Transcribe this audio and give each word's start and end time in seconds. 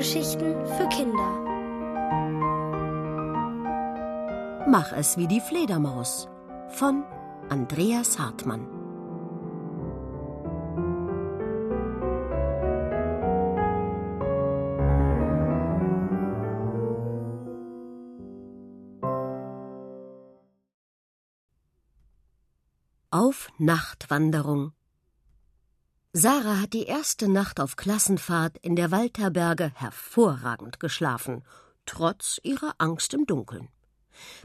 Hörgeschichten 0.00 0.54
für 0.64 0.88
Kinder. 0.88 1.30
Mach 4.66 4.92
es 4.92 5.18
wie 5.18 5.26
die 5.26 5.42
Fledermaus 5.42 6.26
von 6.68 7.04
Andreas 7.50 8.18
Hartmann. 8.18 8.66
Auf 23.10 23.50
Nachtwanderung 23.58 24.72
Sarah 26.12 26.60
hat 26.60 26.72
die 26.72 26.86
erste 26.86 27.28
Nacht 27.28 27.60
auf 27.60 27.76
Klassenfahrt 27.76 28.58
in 28.62 28.74
der 28.74 28.90
Waldherberge 28.90 29.70
hervorragend 29.76 30.80
geschlafen, 30.80 31.44
trotz 31.86 32.40
ihrer 32.42 32.74
Angst 32.78 33.14
im 33.14 33.26
Dunkeln. 33.26 33.68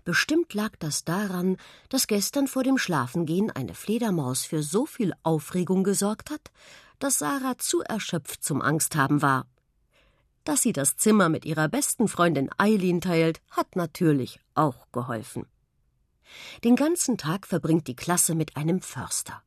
Bestimmt 0.03 0.53
lag 0.53 0.75
das 0.77 1.05
daran, 1.05 1.57
dass 1.89 2.05
gestern 2.05 2.47
vor 2.47 2.61
dem 2.61 2.77
Schlafengehen 2.77 3.49
eine 3.49 3.73
Fledermaus 3.73 4.45
für 4.45 4.61
so 4.61 4.85
viel 4.85 5.13
Aufregung 5.23 5.83
gesorgt 5.83 6.29
hat, 6.29 6.51
dass 6.99 7.17
Sarah 7.17 7.57
zu 7.57 7.81
erschöpft 7.81 8.43
zum 8.43 8.61
Angsthaben 8.61 9.23
war. 9.23 9.47
Dass 10.43 10.61
sie 10.61 10.71
das 10.71 10.97
Zimmer 10.97 11.29
mit 11.29 11.45
ihrer 11.45 11.67
besten 11.67 12.07
Freundin 12.07 12.51
Eileen 12.59 13.01
teilt, 13.01 13.41
hat 13.49 13.75
natürlich 13.75 14.39
auch 14.53 14.91
geholfen. 14.91 15.47
Den 16.63 16.75
ganzen 16.75 17.17
Tag 17.17 17.47
verbringt 17.47 17.87
die 17.87 17.95
Klasse 17.95 18.35
mit 18.35 18.55
einem 18.55 18.81
Förster. 18.81 19.41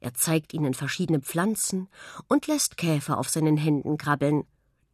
Er 0.00 0.14
zeigt 0.14 0.54
ihnen 0.54 0.74
verschiedene 0.74 1.20
Pflanzen 1.20 1.88
und 2.28 2.46
lässt 2.46 2.76
Käfer 2.76 3.18
auf 3.18 3.28
seinen 3.28 3.56
Händen 3.56 3.98
krabbeln. 3.98 4.44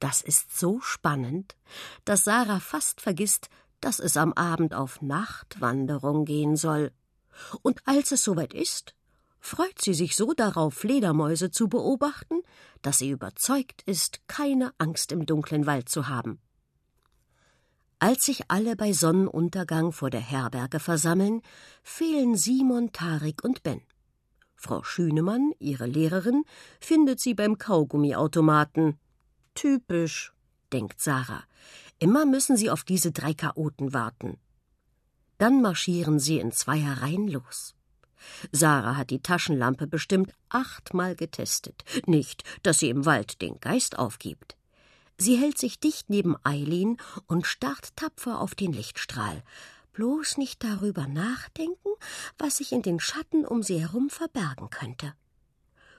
Das 0.01 0.21
ist 0.21 0.59
so 0.59 0.81
spannend, 0.81 1.57
dass 2.05 2.25
Sarah 2.25 2.61
fast 2.61 3.01
vergisst, 3.01 3.49
dass 3.81 3.99
es 3.99 4.17
am 4.17 4.33
Abend 4.33 4.75
auf 4.75 5.03
Nachtwanderung 5.03 6.25
gehen 6.25 6.57
soll. 6.57 6.93
Und 7.63 7.81
als 7.85 8.13
es 8.13 8.23
soweit 8.23 8.55
ist, 8.55 8.95
freut 9.41 9.81
sie 9.81 9.95
sich 9.95 10.17
so 10.17 10.33
darauf, 10.35 10.75
Fledermäuse 10.75 11.51
zu 11.51 11.69
beobachten, 11.69 12.43
dass 12.83 12.99
sie 12.99 13.11
überzeugt 13.11 13.83
ist, 13.83 14.21
keine 14.29 14.73
Angst 14.79 15.13
im 15.13 15.27
dunklen 15.27 15.67
Wald 15.67 15.89
zu 15.89 16.09
haben. 16.09 16.41
Als 18.01 18.27
sich 18.27 18.49
alle 18.49 18.77
bei 18.77 18.93
Sonnenuntergang 18.93 19.91
vor 19.91 20.11
der 20.11 20.21
Herberge 20.21 20.79
versammeln, 20.79 21.43
fehlen 21.83 22.37
Simon, 22.37 22.93
Tarik 22.93 23.43
und 23.43 23.65
Ben. 23.65 23.83
Frau 24.61 24.83
Schünemann, 24.83 25.53
ihre 25.61 25.87
Lehrerin, 25.87 26.43
findet 26.81 27.21
sie 27.21 27.35
beim 27.35 27.59
Kaugummiautomaten. 27.59 28.99
Typisch, 29.55 30.33
denkt 30.73 31.01
Sarah. 31.01 31.45
Immer 32.01 32.27
müssen 32.27 32.57
sie 32.57 32.69
auf 32.69 32.83
diese 32.83 33.13
drei 33.13 33.35
Chaoten 33.35 33.93
warten. 33.93 34.37
Dann 35.39 35.63
marschieren 35.63 36.19
sie 36.19 36.41
in 36.41 36.51
Zweierreihen 36.51 37.29
los. 37.29 37.77
Sarah 38.51 38.97
hat 38.97 39.11
die 39.11 39.23
Taschenlampe 39.23 39.87
bestimmt 39.87 40.33
achtmal 40.49 41.15
getestet. 41.15 41.85
Nicht, 42.07 42.43
dass 42.65 42.81
sie 42.81 42.91
im 42.91 43.07
Wald 43.07 43.41
den 43.41 43.61
Geist 43.61 43.97
aufgibt. 43.97 44.57
Sie 45.19 45.37
hält 45.37 45.59
sich 45.59 45.79
dicht 45.79 46.11
neben 46.11 46.35
Eileen 46.43 46.97
und 47.27 47.47
starrt 47.47 47.97
tapfer 47.97 48.41
auf 48.41 48.57
den 48.57 48.73
Lichtstrahl 48.73 49.45
bloß 49.99 50.37
nicht 50.37 50.63
darüber 50.63 51.09
nachdenken, 51.09 51.91
was 52.39 52.59
sich 52.59 52.71
in 52.71 52.83
den 52.83 53.01
Schatten 53.01 53.45
um 53.45 53.65
sie 53.65 53.81
herum 53.81 54.11
verbergen 54.11 54.71
könnte. 54.71 55.13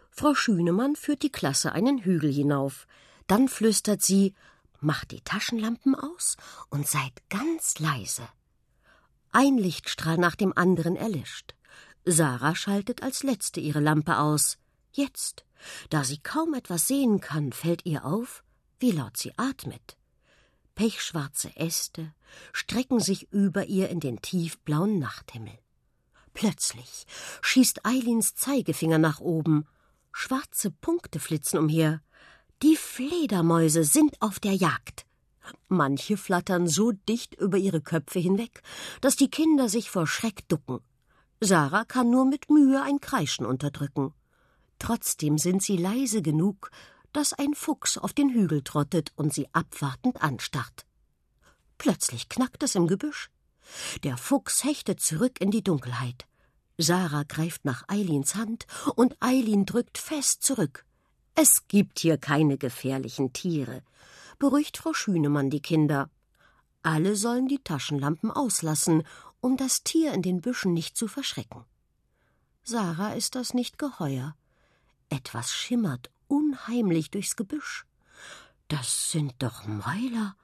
Frau 0.09 0.36
Schünemann 0.36 0.95
führt 0.95 1.22
die 1.22 1.33
Klasse 1.33 1.73
einen 1.73 1.99
Hügel 1.99 2.32
hinauf. 2.32 2.87
Dann 3.27 3.49
flüstert 3.49 4.02
sie 4.02 4.33
Macht 4.80 5.11
die 5.11 5.20
Taschenlampen 5.20 5.95
aus 5.95 6.37
und 6.70 6.87
seid 6.87 7.11
ganz 7.30 7.80
leise. 7.80 8.26
Ein 9.33 9.58
Lichtstrahl 9.58 10.17
nach 10.17 10.36
dem 10.36 10.58
anderen 10.58 10.95
erlischt. 10.95 11.54
Sarah 12.05 12.55
schaltet 12.55 13.04
als 13.04 13.23
letzte 13.23 13.60
ihre 13.60 13.81
Lampe 13.81 14.20
aus. 14.20 14.58
Jetzt, 14.93 15.43
da 15.89 16.05
sie 16.05 16.20
kaum 16.20 16.54
etwas 16.54 16.87
sehen 16.87 17.20
kann, 17.20 17.52
fällt 17.52 17.86
ihr 17.86 18.05
auf, 18.05 18.45
wie 18.80 18.92
laut 18.92 19.17
sie 19.17 19.33
atmet. 19.37 19.98
Pechschwarze 20.80 21.54
Äste 21.58 22.14
strecken 22.54 23.02
sich 23.02 23.34
über 23.34 23.66
ihr 23.66 23.90
in 23.90 24.00
den 24.00 24.22
tiefblauen 24.22 24.98
Nachthimmel. 24.98 25.60
Plötzlich 26.34 27.06
schießt 27.42 27.86
Eilins 27.86 28.34
Zeigefinger 28.36 28.98
nach 28.98 29.20
oben. 29.20 29.67
Schwarze 30.14 30.72
Punkte 30.72 31.20
flitzen 31.20 31.60
umher. 31.60 32.02
Die 32.64 32.78
Fledermäuse 32.78 33.84
sind 33.84 34.22
auf 34.22 34.40
der 34.40 34.54
Jagd. 34.54 35.06
Manche 35.67 36.16
flattern 36.16 36.66
so 36.66 36.94
dicht 36.94 37.36
über 37.36 37.58
ihre 37.58 37.82
Köpfe 37.82 38.20
hinweg, 38.20 38.61
dass 39.02 39.17
die 39.17 39.30
Kinder 39.30 39.67
sich 39.67 39.90
vor 39.90 40.08
Schreck 40.08 40.48
ducken. 40.48 40.80
Sarah 41.42 41.84
kann 41.84 42.10
nur 42.10 42.23
mit 42.23 42.50
Mühe 42.50 42.82
ein 42.82 43.02
Kreischen 43.02 43.46
unterdrücken. 43.46 44.14
Trotzdem 44.80 45.40
sind 45.40 45.61
sie 45.61 45.76
leise 45.76 46.22
genug, 46.22 46.72
dass 47.14 47.33
ein 47.33 47.53
Fuchs 47.53 47.97
auf 47.97 48.14
den 48.14 48.30
Hügel 48.30 48.64
trottet 48.64 49.11
und 49.15 49.33
sie 49.33 49.47
abwartend 49.53 50.21
anstarrt. 50.21 50.86
Plötzlich 51.77 52.30
knackt 52.30 52.61
es 52.64 52.75
im 52.75 52.87
Gebüsch. 52.87 53.30
Der 54.03 54.17
Fuchs 54.17 54.64
hechtet 54.64 54.99
zurück 54.99 55.39
in 55.39 55.52
die 55.52 55.64
Dunkelheit. 55.64 56.25
Sarah 56.77 57.23
greift 57.23 57.65
nach 57.65 57.83
Eilins 57.87 58.36
Hand 58.36 58.65
und 58.95 59.15
Eilin 59.19 59.65
drückt 59.65 59.98
fest 59.98 60.43
zurück. 60.43 60.86
Es 61.36 61.67
gibt 61.67 61.99
hier 61.99 62.17
keine 62.17 62.58
gefährlichen 62.58 63.33
Tiere, 63.33 63.81
beruhigt 64.39 64.77
Frau 64.77 64.93
Schünemann 64.93 65.49
die 65.49 65.61
Kinder. 65.61 66.09
Alle 66.83 67.15
sollen 67.15 67.48
die 67.48 67.64
Taschenlampen 67.64 68.31
auslassen, 68.31 69.03
um 69.42 69.58
das 69.58 69.83
Tier 69.83 70.14
in 70.14 70.21
den 70.21 70.42
Büschen 70.42 70.73
nicht 70.73 70.98
zu 70.98 71.08
verschrecken. 71.08 71.65
Sarah 72.64 73.14
ist 73.14 73.36
das 73.36 73.53
nicht 73.53 73.77
geheuer. 73.77 74.36
Etwas 75.09 75.52
schimmert 75.52 76.09
unheimlich 76.30 77.12
durchs 77.12 77.36
Gebüsch. 77.36 77.86
Das 78.70 79.12
sind 79.12 79.34
doch 79.40 79.66
Mäuler 79.66 80.36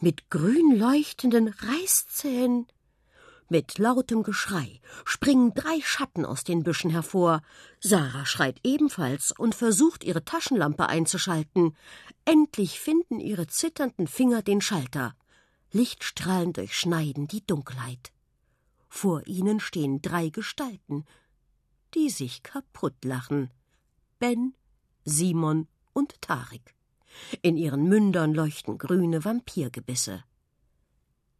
mit 0.00 0.30
grün 0.30 0.76
leuchtenden 0.76 1.48
Reißzähnen. 1.48 2.66
Mit 3.48 3.78
lautem 3.78 4.22
Geschrei 4.22 4.80
springen 5.04 5.52
drei 5.54 5.80
Schatten 5.82 6.24
aus 6.24 6.44
den 6.44 6.62
Büschen 6.62 6.90
hervor. 6.90 7.42
Sarah 7.78 8.24
schreit 8.24 8.58
ebenfalls 8.64 9.32
und 9.32 9.54
versucht, 9.54 10.02
ihre 10.02 10.24
Taschenlampe 10.24 10.88
einzuschalten. 10.88 11.76
Endlich 12.24 12.80
finden 12.80 13.20
ihre 13.20 13.46
zitternden 13.46 14.06
Finger 14.06 14.42
den 14.42 14.60
Schalter. 14.60 15.14
Lichtstrahlen 15.72 16.52
durchschneiden 16.52 17.28
die 17.28 17.46
Dunkelheit. 17.46 18.12
Vor 18.88 19.26
ihnen 19.26 19.60
stehen 19.60 20.00
drei 20.00 20.30
Gestalten, 20.30 21.04
die 21.94 22.08
sich 22.08 22.42
kaputtlachen. 22.42 23.50
Ben, 24.18 24.54
Simon 25.04 25.68
und 25.92 26.20
Tarik. 26.20 26.74
In 27.42 27.56
ihren 27.56 27.84
Mündern 27.88 28.34
leuchten 28.34 28.78
grüne 28.78 29.24
Vampirgebisse. 29.24 30.24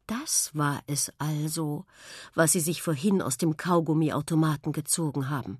Das 0.06 0.50
war 0.54 0.82
es 0.86 1.12
also, 1.18 1.86
was 2.34 2.52
sie 2.52 2.60
sich 2.60 2.82
vorhin 2.82 3.22
aus 3.22 3.38
dem 3.38 3.56
Kaugummiautomaten 3.56 4.72
gezogen 4.72 5.30
haben. 5.30 5.58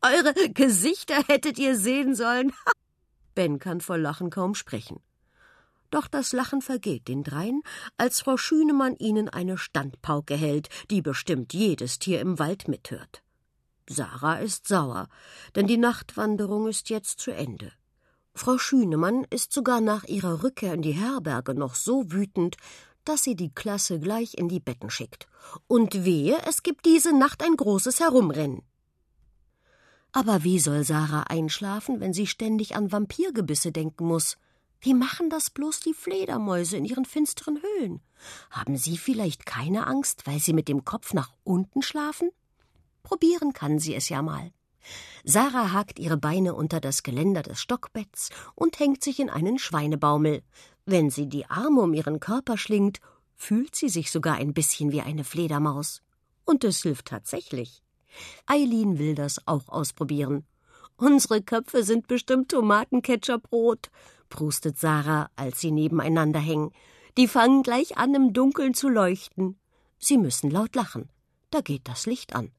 Eure 0.00 0.34
Gesichter 0.50 1.22
hättet 1.26 1.58
ihr 1.58 1.76
sehen 1.76 2.14
sollen. 2.14 2.52
ben 3.34 3.58
kann 3.58 3.80
vor 3.80 3.98
Lachen 3.98 4.30
kaum 4.30 4.54
sprechen. 4.54 5.00
Doch 5.90 6.08
das 6.08 6.32
Lachen 6.32 6.60
vergeht 6.60 7.08
den 7.08 7.22
dreien, 7.22 7.62
als 7.96 8.20
Frau 8.20 8.36
Schünemann 8.36 8.96
ihnen 8.96 9.28
eine 9.28 9.58
Standpauke 9.58 10.34
hält, 10.34 10.68
die 10.90 11.02
bestimmt 11.02 11.54
jedes 11.54 11.98
Tier 11.98 12.20
im 12.20 12.38
Wald 12.38 12.68
mithört. 12.68 13.22
Sarah 13.88 14.36
ist 14.36 14.66
sauer, 14.66 15.08
denn 15.54 15.66
die 15.66 15.76
Nachtwanderung 15.76 16.68
ist 16.68 16.90
jetzt 16.90 17.20
zu 17.20 17.30
Ende. 17.30 17.72
Frau 18.34 18.58
Schünemann 18.58 19.24
ist 19.30 19.52
sogar 19.52 19.80
nach 19.80 20.04
ihrer 20.04 20.42
Rückkehr 20.42 20.74
in 20.74 20.82
die 20.82 20.92
Herberge 20.92 21.54
noch 21.54 21.74
so 21.74 22.10
wütend, 22.10 22.56
dass 23.04 23.22
sie 23.22 23.36
die 23.36 23.52
Klasse 23.52 24.00
gleich 24.00 24.34
in 24.34 24.48
die 24.48 24.60
Betten 24.60 24.90
schickt. 24.90 25.28
Und 25.68 26.04
wehe, 26.04 26.38
es 26.48 26.62
gibt 26.62 26.86
diese 26.86 27.16
Nacht 27.16 27.42
ein 27.42 27.56
großes 27.56 28.00
Herumrennen. 28.00 28.62
Aber 30.10 30.44
wie 30.44 30.58
soll 30.58 30.84
Sarah 30.84 31.24
einschlafen, 31.24 32.00
wenn 32.00 32.14
sie 32.14 32.26
ständig 32.26 32.76
an 32.76 32.92
Vampirgebisse 32.92 33.72
denken 33.72 34.06
muss? 34.06 34.36
Wie 34.80 34.94
machen 34.94 35.30
das 35.30 35.50
bloß 35.50 35.80
die 35.80 35.94
Fledermäuse 35.94 36.76
in 36.76 36.84
ihren 36.84 37.04
finsteren 37.04 37.60
Höhlen? 37.60 38.00
Haben 38.50 38.76
sie 38.76 38.96
vielleicht 38.96 39.46
keine 39.46 39.86
Angst, 39.86 40.26
weil 40.26 40.38
sie 40.38 40.52
mit 40.52 40.68
dem 40.68 40.84
Kopf 40.84 41.14
nach 41.14 41.32
unten 41.42 41.82
schlafen? 41.82 42.30
Probieren 43.04 43.52
kann 43.52 43.78
sie 43.78 43.94
es 43.94 44.08
ja 44.08 44.22
mal. 44.22 44.50
Sarah 45.22 45.72
hakt 45.72 45.98
ihre 45.98 46.16
Beine 46.16 46.54
unter 46.54 46.80
das 46.80 47.02
Geländer 47.02 47.42
des 47.42 47.60
Stockbetts 47.60 48.30
und 48.54 48.80
hängt 48.80 49.04
sich 49.04 49.20
in 49.20 49.30
einen 49.30 49.58
Schweinebaumel. 49.58 50.42
Wenn 50.84 51.10
sie 51.10 51.28
die 51.28 51.46
Arme 51.46 51.82
um 51.82 51.94
ihren 51.94 52.18
Körper 52.18 52.58
schlingt, 52.58 53.00
fühlt 53.36 53.76
sie 53.76 53.88
sich 53.88 54.10
sogar 54.10 54.34
ein 54.34 54.52
bisschen 54.52 54.90
wie 54.90 55.00
eine 55.00 55.24
Fledermaus. 55.24 56.02
Und 56.44 56.64
es 56.64 56.82
hilft 56.82 57.06
tatsächlich. 57.06 57.82
Eileen 58.46 58.98
will 58.98 59.14
das 59.14 59.46
auch 59.46 59.68
ausprobieren. 59.68 60.44
Unsere 60.96 61.42
Köpfe 61.42 61.82
sind 61.82 62.06
bestimmt 62.06 62.50
Tomatenketchupbrot, 62.50 63.90
prustet 64.28 64.78
Sarah, 64.78 65.30
als 65.36 65.60
sie 65.60 65.70
nebeneinander 65.70 66.40
hängen. 66.40 66.72
Die 67.16 67.28
fangen 67.28 67.62
gleich 67.62 67.96
an, 67.96 68.14
im 68.14 68.32
Dunkeln 68.32 68.74
zu 68.74 68.88
leuchten. 68.88 69.58
Sie 69.98 70.18
müssen 70.18 70.50
laut 70.50 70.74
lachen. 70.74 71.08
Da 71.50 71.60
geht 71.60 71.88
das 71.88 72.06
Licht 72.06 72.34
an. 72.34 72.50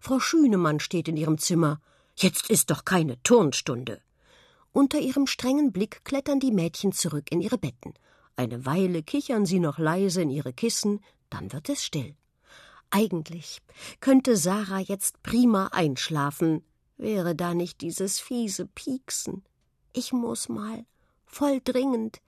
Frau 0.00 0.20
Schünemann 0.20 0.80
steht 0.80 1.08
in 1.08 1.16
ihrem 1.16 1.38
Zimmer. 1.38 1.80
Jetzt 2.16 2.50
ist 2.50 2.70
doch 2.70 2.84
keine 2.84 3.22
Turnstunde. 3.22 4.00
Unter 4.72 4.98
ihrem 4.98 5.26
strengen 5.26 5.72
Blick 5.72 6.04
klettern 6.04 6.40
die 6.40 6.52
Mädchen 6.52 6.92
zurück 6.92 7.30
in 7.30 7.40
ihre 7.40 7.58
Betten. 7.58 7.94
Eine 8.36 8.64
Weile 8.66 9.02
kichern 9.02 9.46
sie 9.46 9.60
noch 9.60 9.78
leise 9.78 10.22
in 10.22 10.30
ihre 10.30 10.52
Kissen, 10.52 11.00
dann 11.28 11.52
wird 11.52 11.68
es 11.68 11.84
still. 11.84 12.14
Eigentlich 12.90 13.60
könnte 14.00 14.36
Sarah 14.36 14.80
jetzt 14.80 15.22
prima 15.22 15.68
einschlafen, 15.68 16.64
wäre 16.96 17.34
da 17.34 17.54
nicht 17.54 17.80
dieses 17.80 18.18
fiese 18.18 18.66
Pieksen. 18.66 19.44
Ich 19.92 20.12
muss 20.12 20.48
mal, 20.48 20.84
voll 21.24 21.60
dringend. 21.62 22.20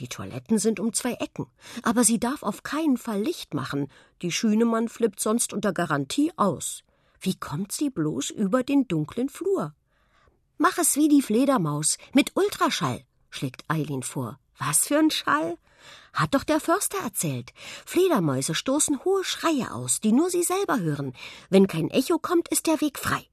Die 0.00 0.08
Toiletten 0.08 0.58
sind 0.58 0.80
um 0.80 0.92
zwei 0.92 1.12
Ecken, 1.14 1.46
aber 1.82 2.02
sie 2.02 2.18
darf 2.18 2.42
auf 2.42 2.62
keinen 2.62 2.96
Fall 2.96 3.22
Licht 3.22 3.54
machen. 3.54 3.88
Die 4.22 4.32
Schünemann 4.32 4.88
flippt 4.88 5.20
sonst 5.20 5.52
unter 5.52 5.72
Garantie 5.72 6.32
aus. 6.36 6.82
Wie 7.20 7.36
kommt 7.36 7.72
sie 7.72 7.90
bloß 7.90 8.30
über 8.30 8.62
den 8.62 8.88
dunklen 8.88 9.28
Flur? 9.28 9.74
Mach 10.58 10.78
es 10.78 10.96
wie 10.96 11.08
die 11.08 11.22
Fledermaus, 11.22 11.98
mit 12.12 12.32
Ultraschall, 12.34 13.04
schlägt 13.30 13.64
Eileen 13.68 14.02
vor. 14.02 14.38
Was 14.58 14.86
für 14.86 14.98
ein 14.98 15.10
Schall? 15.10 15.58
Hat 16.12 16.34
doch 16.34 16.44
der 16.44 16.60
Förster 16.60 16.98
erzählt. 17.02 17.52
Fledermäuse 17.84 18.54
stoßen 18.54 19.04
hohe 19.04 19.24
Schreie 19.24 19.72
aus, 19.72 20.00
die 20.00 20.12
nur 20.12 20.30
sie 20.30 20.42
selber 20.42 20.78
hören. 20.78 21.12
Wenn 21.50 21.66
kein 21.66 21.90
Echo 21.90 22.18
kommt, 22.18 22.48
ist 22.48 22.66
der 22.66 22.80
Weg 22.80 22.98
frei. 22.98 23.26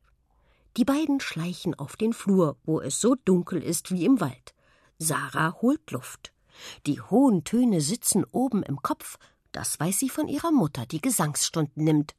Die 0.78 0.86
beiden 0.86 1.20
schleichen 1.20 1.76
auf 1.76 1.96
den 1.96 2.14
Flur, 2.14 2.58
wo 2.64 2.80
es 2.80 3.00
so 3.00 3.16
dunkel 3.16 3.62
ist 3.62 3.92
wie 3.92 4.06
im 4.06 4.20
Wald. 4.20 4.56
Sarah 4.98 5.58
holt 5.62 5.92
Luft. 5.92 6.32
Die 6.86 7.02
hohen 7.02 7.44
Töne 7.44 7.82
sitzen 7.82 8.26
oben 8.32 8.64
im 8.64 8.82
Kopf, 8.82 9.18
das 9.52 9.80
weiß 9.80 10.00
sie 10.00 10.10
von 10.10 10.28
ihrer 10.28 10.52
Mutter, 10.52 10.86
die 10.86 11.02
Gesangsstunden 11.02 11.84
nimmt. 11.84 12.14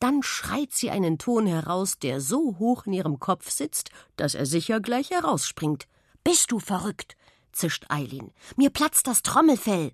Dann 0.00 0.22
schreit 0.22 0.72
sie 0.72 0.90
einen 0.90 1.18
Ton 1.18 1.46
heraus, 1.46 1.98
der 1.98 2.20
so 2.20 2.58
hoch 2.58 2.86
in 2.86 2.92
ihrem 2.92 3.18
Kopf 3.18 3.50
sitzt, 3.50 3.90
dass 4.16 4.34
er 4.34 4.46
sicher 4.46 4.80
gleich 4.80 5.10
herausspringt. 5.10 5.88
Bist 6.22 6.52
du 6.52 6.60
verrückt? 6.60 7.16
zischt 7.52 7.86
Eileen. 7.88 8.32
Mir 8.56 8.70
platzt 8.70 9.06
das 9.06 9.22
Trommelfell. 9.22 9.92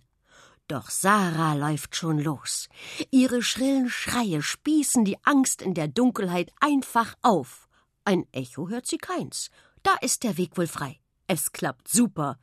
Doch 0.68 0.90
Sarah 0.90 1.54
läuft 1.54 1.96
schon 1.96 2.18
los. 2.18 2.68
Ihre 3.10 3.42
schrillen 3.42 3.88
Schreie 3.88 4.42
spießen 4.42 5.04
die 5.04 5.18
Angst 5.24 5.62
in 5.62 5.74
der 5.74 5.88
Dunkelheit 5.88 6.52
einfach 6.60 7.14
auf. 7.22 7.68
Ein 8.04 8.26
Echo 8.32 8.68
hört 8.68 8.86
sie 8.86 8.98
keins. 8.98 9.50
Da 9.82 9.94
ist 10.00 10.22
der 10.22 10.36
Weg 10.36 10.56
wohl 10.56 10.66
frei. 10.66 11.00
Es 11.26 11.52
klappt 11.52 11.88
super, 11.88 12.38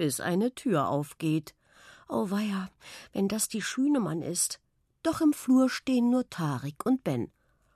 bis 0.00 0.18
eine 0.18 0.54
Tür 0.54 0.88
aufgeht. 0.88 1.54
Oh 2.08 2.30
weia, 2.30 2.70
wenn 3.12 3.28
das 3.28 3.48
die 3.48 3.60
Schünemann 3.60 4.22
ist. 4.22 4.58
Doch 5.02 5.20
im 5.20 5.34
Flur 5.34 5.68
stehen 5.68 6.08
nur 6.08 6.30
Tarik 6.30 6.86
und 6.86 7.04
Ben. 7.04 7.30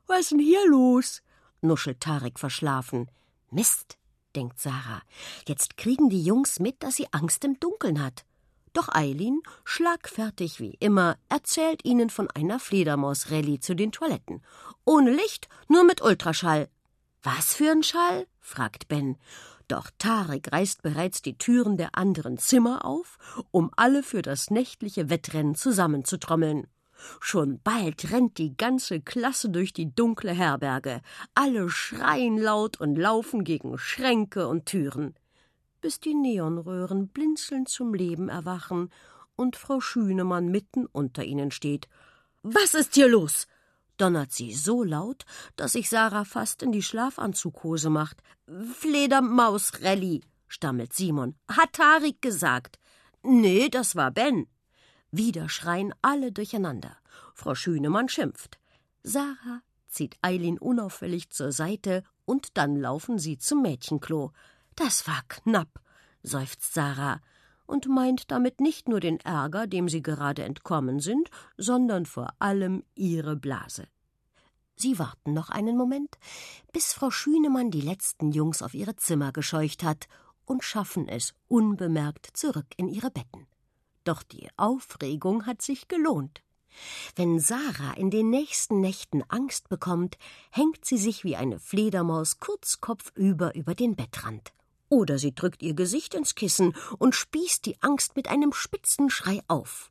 Was 0.06 0.20
ist 0.20 0.30
denn 0.30 0.38
hier 0.38 0.66
los? 0.66 1.20
nuschelt 1.60 2.00
Tarik 2.00 2.38
verschlafen. 2.38 3.10
Mist, 3.50 3.98
denkt 4.34 4.58
Sarah. 4.58 5.02
Jetzt 5.46 5.76
kriegen 5.76 6.08
die 6.08 6.22
Jungs 6.22 6.60
mit, 6.60 6.82
dass 6.82 6.96
sie 6.96 7.12
Angst 7.12 7.44
im 7.44 7.60
Dunkeln 7.60 8.02
hat. 8.02 8.24
Doch 8.72 8.88
Eileen, 8.88 9.42
schlagfertig 9.66 10.60
wie 10.60 10.78
immer, 10.80 11.18
erzählt 11.28 11.84
ihnen 11.84 12.08
von 12.08 12.30
einer 12.30 12.58
Fledermausrallye 12.58 13.60
zu 13.60 13.76
den 13.76 13.92
Toiletten. 13.92 14.40
Ohne 14.86 15.12
Licht, 15.12 15.50
nur 15.68 15.84
mit 15.84 16.00
Ultraschall. 16.00 16.70
Was 17.22 17.54
für 17.54 17.70
ein 17.70 17.82
Schall? 17.82 18.26
fragt 18.40 18.88
Ben. 18.88 19.18
Doch 19.68 19.90
Tarek 19.98 20.52
reißt 20.52 20.82
bereits 20.82 21.22
die 21.22 21.38
Türen 21.38 21.76
der 21.76 21.96
anderen 21.96 22.38
Zimmer 22.38 22.84
auf, 22.84 23.18
um 23.50 23.70
alle 23.76 24.02
für 24.02 24.22
das 24.22 24.50
nächtliche 24.50 25.08
Wettrennen 25.08 25.54
zusammenzutrommeln. 25.54 26.66
Schon 27.20 27.60
bald 27.62 28.12
rennt 28.12 28.38
die 28.38 28.56
ganze 28.56 29.00
Klasse 29.00 29.50
durch 29.50 29.72
die 29.72 29.94
dunkle 29.94 30.32
Herberge. 30.32 31.00
Alle 31.34 31.68
schreien 31.68 32.38
laut 32.38 32.80
und 32.80 32.96
laufen 32.96 33.44
gegen 33.44 33.78
Schränke 33.78 34.48
und 34.48 34.66
Türen, 34.66 35.14
bis 35.80 36.00
die 36.00 36.14
Neonröhren 36.14 37.08
blinzelnd 37.08 37.68
zum 37.68 37.94
Leben 37.94 38.28
erwachen 38.28 38.90
und 39.36 39.56
Frau 39.56 39.80
Schünemann 39.80 40.48
mitten 40.48 40.86
unter 40.86 41.24
ihnen 41.24 41.50
steht. 41.50 41.88
Was 42.42 42.74
ist 42.74 42.94
hier 42.94 43.08
los? 43.08 43.46
Donnert 43.96 44.32
sie 44.32 44.52
so 44.54 44.82
laut, 44.82 45.24
dass 45.56 45.72
sich 45.72 45.88
Sarah 45.88 46.24
fast 46.24 46.62
in 46.62 46.72
die 46.72 46.82
Schlafanzughose 46.82 47.90
macht. 47.90 48.22
Fledermaus-Rallye, 48.46 50.22
stammelt 50.48 50.92
Simon. 50.92 51.34
Hat 51.48 51.74
Tarik 51.74 52.20
gesagt. 52.22 52.78
Nee, 53.22 53.68
das 53.68 53.96
war 53.96 54.10
Ben. 54.10 54.46
Wieder 55.10 55.48
schreien 55.48 55.94
alle 56.02 56.32
durcheinander. 56.32 56.96
Frau 57.34 57.54
Schünemann 57.54 58.08
schimpft. 58.08 58.58
Sarah 59.02 59.62
zieht 59.88 60.16
Eileen 60.22 60.58
unauffällig 60.58 61.30
zur 61.30 61.52
Seite 61.52 62.02
und 62.24 62.56
dann 62.56 62.76
laufen 62.76 63.18
sie 63.18 63.38
zum 63.38 63.62
Mädchenklo. 63.62 64.32
Das 64.74 65.06
war 65.06 65.22
knapp, 65.28 65.80
seufzt 66.22 66.74
Sarah 66.74 67.20
und 67.66 67.86
meint 67.88 68.30
damit 68.30 68.60
nicht 68.60 68.88
nur 68.88 69.00
den 69.00 69.20
Ärger, 69.20 69.66
dem 69.66 69.88
sie 69.88 70.02
gerade 70.02 70.44
entkommen 70.44 71.00
sind, 71.00 71.30
sondern 71.56 72.06
vor 72.06 72.34
allem 72.38 72.84
ihre 72.94 73.36
Blase. 73.36 73.86
Sie 74.76 74.98
warten 74.98 75.32
noch 75.32 75.50
einen 75.50 75.76
Moment, 75.76 76.18
bis 76.72 76.92
Frau 76.92 77.10
Schünemann 77.10 77.70
die 77.70 77.80
letzten 77.80 78.32
Jungs 78.32 78.62
auf 78.62 78.74
ihre 78.74 78.96
Zimmer 78.96 79.32
gescheucht 79.32 79.84
hat 79.84 80.08
und 80.44 80.64
schaffen 80.64 81.08
es 81.08 81.34
unbemerkt 81.48 82.28
zurück 82.34 82.66
in 82.76 82.88
ihre 82.88 83.10
Betten. 83.10 83.46
Doch 84.02 84.22
die 84.22 84.48
Aufregung 84.56 85.46
hat 85.46 85.62
sich 85.62 85.88
gelohnt. 85.88 86.42
Wenn 87.14 87.38
Sarah 87.38 87.94
in 87.96 88.10
den 88.10 88.30
nächsten 88.30 88.80
Nächten 88.80 89.22
Angst 89.28 89.68
bekommt, 89.68 90.18
hängt 90.50 90.84
sie 90.84 90.98
sich 90.98 91.22
wie 91.22 91.36
eine 91.36 91.60
Fledermaus 91.60 92.40
kurzkopfüber 92.40 93.54
über 93.54 93.74
den 93.74 93.94
Bettrand. 93.94 94.52
Oder 94.88 95.18
sie 95.18 95.34
drückt 95.34 95.62
ihr 95.62 95.74
Gesicht 95.74 96.14
ins 96.14 96.34
Kissen 96.34 96.74
und 96.98 97.14
spießt 97.14 97.64
die 97.66 97.80
Angst 97.82 98.16
mit 98.16 98.28
einem 98.28 98.52
spitzen 98.52 99.10
Schrei 99.10 99.40
auf. 99.48 99.90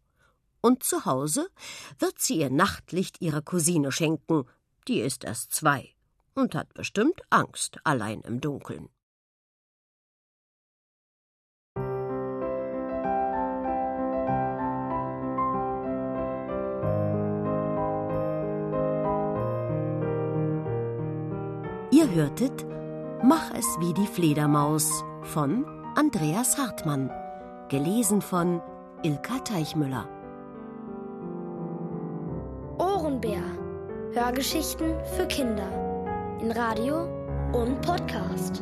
Und 0.61 0.83
zu 0.83 1.05
Hause 1.05 1.49
wird 1.99 2.19
sie 2.19 2.37
ihr 2.37 2.49
Nachtlicht 2.49 3.21
ihrer 3.21 3.41
Cousine 3.41 3.91
schenken, 3.91 4.45
die 4.87 4.99
ist 4.99 5.23
erst 5.23 5.53
zwei 5.53 5.93
und 6.35 6.55
hat 6.55 6.73
bestimmt 6.73 7.21
Angst 7.29 7.79
allein 7.83 8.21
im 8.21 8.39
Dunkeln. 8.41 8.89
Ihr 21.91 22.09
hörtet 22.09 22.65
Mach 23.25 23.53
es 23.53 23.65
wie 23.79 23.93
die 23.93 24.05
Fledermaus 24.05 25.01
von 25.21 25.65
Andreas 25.95 26.57
Hartmann, 26.57 27.09
gelesen 27.69 28.21
von 28.21 28.61
Ilka 29.01 29.39
Teichmüller. 29.39 30.09
Ohrenbär. 32.77 33.41
Hörgeschichten 34.11 34.95
für 35.15 35.25
Kinder 35.27 35.69
in 36.41 36.51
Radio 36.51 37.07
und 37.53 37.79
Podcast. 37.81 38.61